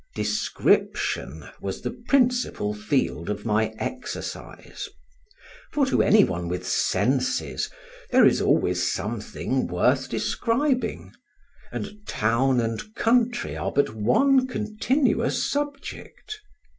[0.15, 4.89] Description was the principal field of my exercise;
[5.71, 7.69] for to any one with senses
[8.09, 11.13] there is always something worth describing,
[11.71, 16.41] and town and country are but one continuous subject.